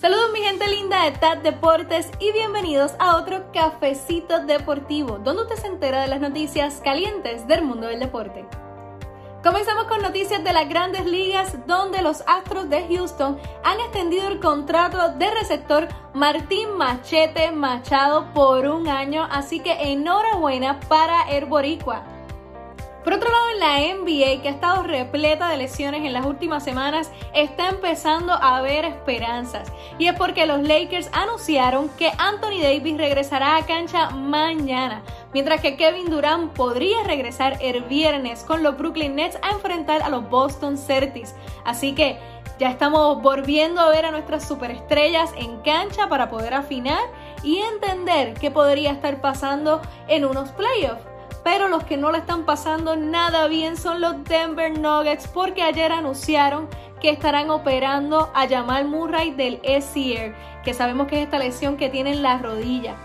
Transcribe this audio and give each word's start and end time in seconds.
Saludos 0.00 0.30
mi 0.32 0.38
gente 0.38 0.68
linda 0.68 1.02
de 1.02 1.10
TAT 1.10 1.42
Deportes 1.42 2.08
y 2.20 2.30
bienvenidos 2.30 2.92
a 3.00 3.16
otro 3.16 3.50
cafecito 3.52 4.46
deportivo, 4.46 5.18
donde 5.18 5.42
usted 5.42 5.56
se 5.56 5.66
entera 5.66 6.02
de 6.02 6.06
las 6.06 6.20
noticias 6.20 6.80
calientes 6.84 7.48
del 7.48 7.62
mundo 7.62 7.88
del 7.88 7.98
deporte. 7.98 8.46
Comenzamos 9.42 9.86
con 9.88 10.00
noticias 10.00 10.44
de 10.44 10.52
las 10.52 10.68
grandes 10.68 11.04
ligas 11.04 11.56
donde 11.66 12.00
los 12.00 12.22
Astros 12.28 12.70
de 12.70 12.86
Houston 12.86 13.38
han 13.64 13.80
extendido 13.80 14.28
el 14.28 14.38
contrato 14.38 15.14
de 15.14 15.32
receptor 15.32 15.88
Martín 16.14 16.76
Machete 16.76 17.50
Machado 17.50 18.32
por 18.32 18.68
un 18.68 18.86
año, 18.86 19.26
así 19.28 19.58
que 19.58 19.72
enhorabuena 19.90 20.78
para 20.78 21.28
el 21.28 21.46
Boricua. 21.46 22.17
Por 23.04 23.12
otro 23.12 23.30
lado, 23.30 23.50
en 23.50 23.60
la 23.60 23.94
NBA, 23.94 24.42
que 24.42 24.48
ha 24.48 24.52
estado 24.52 24.82
repleta 24.82 25.48
de 25.48 25.56
lesiones 25.56 26.04
en 26.04 26.12
las 26.12 26.26
últimas 26.26 26.64
semanas, 26.64 27.10
está 27.32 27.68
empezando 27.68 28.32
a 28.32 28.56
haber 28.56 28.84
esperanzas. 28.84 29.72
Y 29.98 30.08
es 30.08 30.14
porque 30.14 30.46
los 30.46 30.60
Lakers 30.60 31.08
anunciaron 31.12 31.88
que 31.90 32.10
Anthony 32.18 32.60
Davis 32.60 32.98
regresará 32.98 33.56
a 33.56 33.66
cancha 33.66 34.10
mañana, 34.10 35.02
mientras 35.32 35.60
que 35.60 35.76
Kevin 35.76 36.10
Durant 36.10 36.52
podría 36.52 37.02
regresar 37.04 37.56
el 37.60 37.82
viernes 37.84 38.42
con 38.42 38.62
los 38.62 38.76
Brooklyn 38.76 39.14
Nets 39.14 39.38
a 39.42 39.50
enfrentar 39.50 40.02
a 40.02 40.08
los 40.08 40.28
Boston 40.28 40.76
Celtics. 40.76 41.34
Así 41.64 41.94
que 41.94 42.18
ya 42.58 42.70
estamos 42.70 43.22
volviendo 43.22 43.80
a 43.80 43.90
ver 43.90 44.06
a 44.06 44.10
nuestras 44.10 44.46
superestrellas 44.46 45.32
en 45.36 45.58
cancha 45.62 46.08
para 46.08 46.28
poder 46.28 46.54
afinar 46.54 47.02
y 47.44 47.58
entender 47.58 48.34
qué 48.34 48.50
podría 48.50 48.90
estar 48.90 49.20
pasando 49.20 49.80
en 50.08 50.24
unos 50.24 50.50
playoffs 50.50 51.06
pero 51.44 51.68
los 51.68 51.84
que 51.84 51.96
no 51.96 52.10
le 52.12 52.18
están 52.18 52.44
pasando 52.44 52.96
nada 52.96 53.46
bien 53.48 53.76
son 53.76 54.00
los 54.00 54.22
Denver 54.24 54.78
Nuggets 54.78 55.28
porque 55.28 55.62
ayer 55.62 55.92
anunciaron 55.92 56.68
que 57.00 57.10
estarán 57.10 57.50
operando 57.50 58.30
a 58.34 58.48
Jamal 58.48 58.86
Murray 58.86 59.30
del 59.30 59.60
ACL, 59.64 60.34
que 60.64 60.74
sabemos 60.74 61.06
que 61.06 61.16
es 61.16 61.24
esta 61.24 61.38
lesión 61.38 61.76
que 61.76 61.88
tiene 61.88 62.12
en 62.12 62.22
la 62.22 62.38
rodilla. 62.38 62.96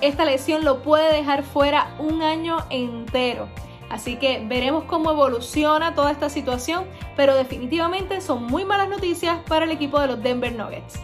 Esta 0.00 0.24
lesión 0.24 0.64
lo 0.64 0.82
puede 0.82 1.12
dejar 1.12 1.42
fuera 1.42 1.94
un 1.98 2.22
año 2.22 2.58
entero. 2.70 3.48
Así 3.90 4.16
que 4.16 4.44
veremos 4.46 4.84
cómo 4.84 5.10
evoluciona 5.10 5.94
toda 5.94 6.12
esta 6.12 6.30
situación, 6.30 6.86
pero 7.16 7.34
definitivamente 7.34 8.20
son 8.20 8.44
muy 8.44 8.64
malas 8.64 8.88
noticias 8.88 9.38
para 9.48 9.64
el 9.64 9.72
equipo 9.72 9.98
de 10.00 10.06
los 10.06 10.22
Denver 10.22 10.52
Nuggets. 10.54 11.00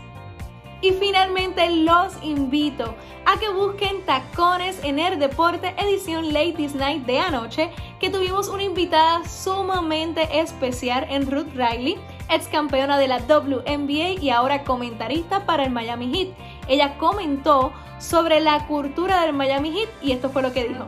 Y 0.82 0.92
finalmente 0.92 1.70
los 1.70 2.22
invito 2.22 2.94
a 3.24 3.38
que 3.38 3.48
busquen 3.48 4.04
Tacones 4.04 4.82
en 4.84 4.98
el 4.98 5.18
Deporte 5.18 5.74
edición 5.78 6.32
Ladies 6.32 6.74
Night 6.74 7.06
de 7.06 7.18
anoche, 7.18 7.70
que 7.98 8.10
tuvimos 8.10 8.48
una 8.48 8.62
invitada 8.62 9.26
sumamente 9.28 10.28
especial 10.38 11.06
en 11.08 11.30
Ruth 11.30 11.54
Riley, 11.54 11.98
ex 12.28 12.46
campeona 12.48 12.98
de 12.98 13.08
la 13.08 13.18
WNBA 13.18 14.20
y 14.20 14.30
ahora 14.30 14.64
comentarista 14.64 15.46
para 15.46 15.64
el 15.64 15.70
Miami 15.70 16.12
Heat. 16.12 16.28
Ella 16.68 16.98
comentó 16.98 17.72
sobre 17.98 18.40
la 18.40 18.66
cultura 18.66 19.22
del 19.22 19.32
Miami 19.32 19.72
Heat 19.72 19.88
y 20.02 20.12
esto 20.12 20.28
fue 20.28 20.42
lo 20.42 20.52
que 20.52 20.68
dijo. 20.68 20.86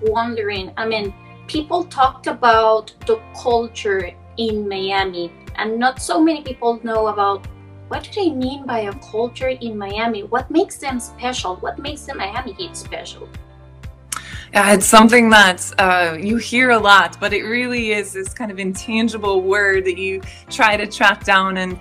wondering, 0.00 0.70
I 0.76 0.86
mean, 0.86 1.12
people 1.46 1.84
talked 1.84 2.26
about 2.26 2.94
the 3.06 3.20
culture 3.40 4.10
in 4.36 4.68
Miami 4.68 5.32
and 5.56 5.78
not 5.78 6.00
so 6.00 6.22
many 6.22 6.42
people 6.42 6.80
know 6.82 7.08
about 7.08 7.46
what 7.88 8.04
do 8.04 8.10
they 8.12 8.30
mean 8.30 8.64
by 8.66 8.80
a 8.80 8.92
culture 8.94 9.48
in 9.48 9.76
Miami? 9.76 10.22
What 10.22 10.50
makes 10.50 10.76
them 10.76 11.00
special? 11.00 11.56
What 11.56 11.78
makes 11.78 12.02
the 12.02 12.14
Miami 12.14 12.52
Heat 12.52 12.76
special? 12.76 13.28
Yeah, 14.52 14.72
it's 14.72 14.86
something 14.86 15.28
that 15.30 15.72
uh, 15.78 16.16
you 16.18 16.36
hear 16.36 16.70
a 16.70 16.78
lot, 16.78 17.18
but 17.20 17.32
it 17.32 17.42
really 17.42 17.92
is 17.92 18.12
this 18.12 18.32
kind 18.32 18.50
of 18.50 18.58
intangible 18.58 19.42
word 19.42 19.84
that 19.84 19.98
you 19.98 20.22
try 20.48 20.76
to 20.76 20.86
track 20.86 21.24
down. 21.24 21.58
And 21.58 21.74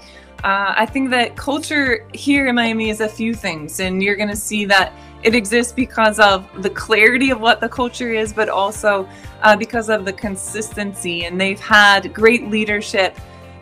uh, 0.43 0.73
I 0.75 0.85
think 0.85 1.09
that 1.11 1.35
culture 1.35 2.05
here 2.13 2.47
in 2.47 2.55
Miami 2.55 2.89
is 2.89 2.99
a 3.01 3.07
few 3.07 3.33
things, 3.33 3.79
and 3.79 4.03
you're 4.03 4.17
going 4.17 4.29
to 4.29 4.35
see 4.35 4.65
that 4.65 4.93
it 5.23 5.33
exists 5.33 5.73
because 5.73 6.19
of 6.19 6.49
the 6.61 6.69
clarity 6.69 7.31
of 7.31 7.39
what 7.39 7.59
the 7.59 7.69
culture 7.69 8.13
is, 8.13 8.33
but 8.33 8.49
also 8.49 9.07
uh, 9.41 9.55
because 9.55 9.89
of 9.89 10.05
the 10.05 10.13
consistency. 10.13 11.25
And 11.25 11.39
they've 11.39 11.59
had 11.59 12.13
great 12.13 12.49
leadership 12.49 13.17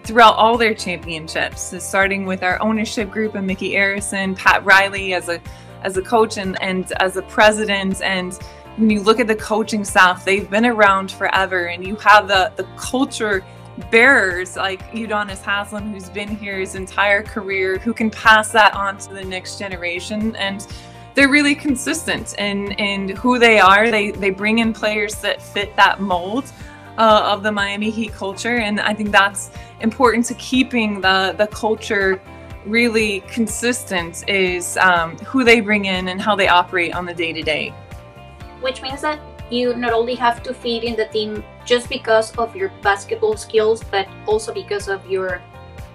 throughout 0.05 0.35
all 0.35 0.57
their 0.57 0.73
championships, 0.73 1.61
so 1.61 1.79
starting 1.79 2.25
with 2.25 2.43
our 2.43 2.61
ownership 2.61 3.09
group 3.09 3.35
and 3.35 3.45
Mickey 3.45 3.71
Arison, 3.71 4.35
Pat 4.35 4.63
Riley 4.63 5.13
as 5.13 5.29
a 5.29 5.39
as 5.83 5.97
a 5.97 6.01
coach 6.01 6.37
and, 6.37 6.61
and 6.61 6.91
as 6.99 7.15
a 7.15 7.21
president. 7.21 8.01
And 8.01 8.33
when 8.77 8.89
you 8.89 9.01
look 9.01 9.19
at 9.19 9.27
the 9.27 9.35
coaching 9.35 9.85
staff, 9.85 10.25
they've 10.25 10.49
been 10.49 10.65
around 10.65 11.11
forever. 11.11 11.67
And 11.67 11.85
you 11.85 11.95
have 11.97 12.27
the, 12.27 12.51
the 12.55 12.63
culture 12.75 13.45
bearers 13.91 14.55
like 14.55 14.81
Udonis 14.91 15.41
Haslam 15.41 15.91
who's 15.91 16.09
been 16.09 16.29
here 16.29 16.59
his 16.59 16.75
entire 16.75 17.21
career 17.21 17.77
who 17.77 17.93
can 17.93 18.09
pass 18.09 18.51
that 18.51 18.73
on 18.73 18.97
to 18.97 19.13
the 19.13 19.23
next 19.23 19.59
generation. 19.59 20.35
And 20.37 20.65
they're 21.13 21.29
really 21.29 21.55
consistent 21.55 22.35
in, 22.39 22.71
in 22.73 23.09
who 23.09 23.39
they 23.39 23.59
are. 23.59 23.89
They 23.89 24.11
they 24.11 24.31
bring 24.31 24.59
in 24.59 24.73
players 24.73 25.15
that 25.15 25.41
fit 25.41 25.75
that 25.75 26.01
mold 26.01 26.51
uh, 26.97 27.31
of 27.33 27.43
the 27.43 27.51
Miami 27.51 27.89
Heat 27.89 28.13
culture, 28.13 28.57
and 28.57 28.79
I 28.79 28.93
think 28.93 29.11
that's 29.11 29.51
important 29.81 30.25
to 30.27 30.33
keeping 30.35 31.01
the 31.01 31.35
the 31.37 31.47
culture 31.47 32.21
really 32.65 33.21
consistent. 33.21 34.27
Is 34.29 34.77
um, 34.77 35.17
who 35.19 35.43
they 35.43 35.59
bring 35.59 35.85
in 35.85 36.07
and 36.07 36.21
how 36.21 36.35
they 36.35 36.47
operate 36.47 36.93
on 36.93 37.05
the 37.05 37.13
day 37.13 37.33
to 37.33 37.41
day. 37.41 37.73
Which 38.61 38.81
means 38.81 39.01
that 39.01 39.19
you 39.51 39.75
not 39.75 39.93
only 39.93 40.15
have 40.15 40.41
to 40.43 40.53
fit 40.53 40.83
in 40.83 40.95
the 40.95 41.05
team 41.05 41.43
just 41.65 41.89
because 41.89 42.35
of 42.37 42.55
your 42.55 42.71
basketball 42.81 43.37
skills, 43.37 43.83
but 43.83 44.07
also 44.25 44.53
because 44.53 44.87
of 44.87 45.05
your 45.07 45.41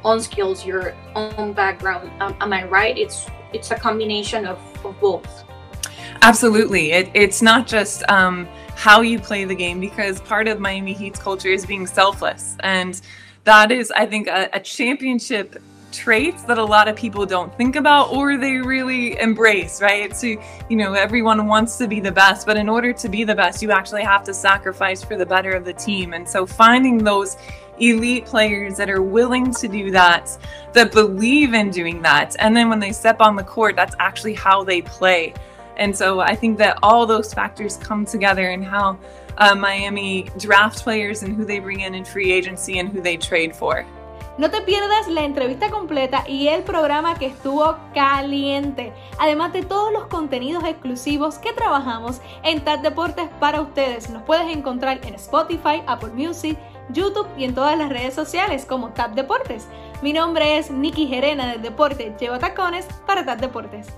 own 0.05 0.21
skills, 0.21 0.65
your 0.65 0.95
own 1.15 1.53
background. 1.53 2.11
Um, 2.21 2.37
am 2.41 2.53
I 2.53 2.65
right? 2.65 2.97
It's 2.97 3.27
it's 3.53 3.71
a 3.71 3.77
combination 3.77 4.47
of, 4.47 4.59
of 4.85 4.99
both. 5.01 5.45
Absolutely. 6.23 6.93
It, 6.93 7.11
it's 7.15 7.41
not 7.41 7.67
just 7.67 8.03
um, 8.11 8.47
how 8.75 9.01
you 9.01 9.19
play 9.19 9.45
the 9.45 9.55
game 9.55 9.81
because 9.81 10.21
part 10.21 10.49
of 10.49 10.61
Miami 10.61 10.93
Heat's 10.93 11.19
culture 11.19 11.49
is 11.49 11.65
being 11.65 11.87
selfless. 11.87 12.57
And 12.61 13.01
that 13.45 13.73
is, 13.73 13.91
I 13.97 14.07
think, 14.07 14.29
a, 14.29 14.51
a 14.53 14.61
championship 14.61 15.63
trait 15.93 16.37
that 16.47 16.59
a 16.59 16.65
lot 16.65 16.89
of 16.89 16.95
people 16.95 17.27
don't 17.27 17.53
think 17.57 17.75
about 17.75 18.13
or 18.13 18.37
they 18.37 18.59
really 18.59 19.19
embrace, 19.19 19.81
right? 19.83 20.15
So, 20.15 20.27
you 20.69 20.77
know, 20.77 20.93
everyone 20.93 21.47
wants 21.47 21.77
to 21.79 21.89
be 21.89 22.01
the 22.01 22.13
best, 22.13 22.47
but 22.47 22.57
in 22.57 22.69
order 22.69 22.93
to 22.93 23.09
be 23.09 23.25
the 23.25 23.35
best, 23.35 23.63
you 23.63 23.71
actually 23.73 24.03
have 24.03 24.23
to 24.25 24.35
sacrifice 24.35 25.03
for 25.03 25.17
the 25.17 25.27
better 25.27 25.53
of 25.53 25.65
the 25.65 25.73
team. 25.73 26.13
And 26.13 26.29
so 26.29 26.47
finding 26.47 26.99
those 26.99 27.37
elite 27.81 28.27
players 28.27 28.77
that 28.77 28.91
are 28.91 29.03
willing 29.03 29.53
to 29.55 29.67
do 29.67 29.91
that, 29.91 30.39
that 30.75 30.93
believe 30.93 31.55
in 31.55 31.71
doing 31.71 32.03
that, 32.03 32.37
and 32.39 32.55
then 32.55 32.69
when 32.69 32.79
they 32.79 32.93
step 32.93 33.21
on 33.21 33.37
the 33.37 33.43
court, 33.43 33.75
that's 33.75 33.97
actually 33.99 34.35
how 34.35 34.63
they 34.63 34.83
play. 34.83 35.35
And 35.81 35.97
so 35.97 36.21
I 36.21 36.37
think 36.37 36.59
that 36.59 36.79
all 36.83 37.07
those 37.07 37.33
factors 37.33 37.79
come 37.79 38.05
together 38.05 38.51
in 38.51 38.63
how 38.63 38.99
uh, 39.39 39.55
Miami 39.55 40.29
draft 40.39 40.85
players 40.85 41.23
and 41.23 41.35
who 41.35 41.47
they 41.47 41.59
bring 41.59 41.81
in 41.81 41.95
in 41.95 42.05
free 42.05 42.31
agency 42.31 42.79
and 42.79 42.91
who 42.91 43.01
they 43.01 43.17
trade 43.17 43.57
for. 43.57 43.87
No 44.39 44.49
te 44.51 44.61
pierdas 44.63 45.09
la 45.09 45.25
entrevista 45.25 45.71
completa 45.71 46.25
y 46.27 46.49
el 46.49 46.63
programa 46.63 47.19
que 47.19 47.27
estuvo 47.27 47.77
caliente, 47.95 48.93
además 49.19 49.53
de 49.53 49.63
todos 49.63 49.93
los 49.93 50.07
contenidos 50.07 50.65
exclusivos 50.65 51.39
que 51.39 51.53
trabajamos 51.53 52.21
en 52.43 52.63
TAP 52.63 52.81
Deportes 52.81 53.29
para 53.39 53.61
ustedes. 53.61 54.09
Nos 54.09 54.23
puedes 54.23 54.55
encontrar 54.55 55.01
en 55.07 55.15
Spotify, 55.15 55.83
Apple 55.87 56.13
Music, 56.15 56.59
YouTube 56.91 57.29
y 57.37 57.45
en 57.45 57.55
todas 57.55 57.77
las 57.77 57.91
redes 57.91 58.15
sociales 58.15 58.65
como 58.65 58.91
TAP 58.91 59.15
Deportes. 59.15 59.67
Mi 60.01 60.13
nombre 60.13 60.59
es 60.59 60.71
Nikki 60.71 61.07
Gerena 61.07 61.49
del 61.53 61.63
Deporte 61.63 62.15
Lleva 62.19 62.39
Tacones 62.39 62.87
para 63.07 63.25
TAP 63.27 63.41
Deportes. 63.41 63.89